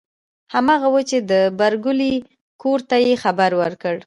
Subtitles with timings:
[0.53, 2.13] هماغه وه چې د پريګلې
[2.61, 3.95] کور ته یې خبر ورکړ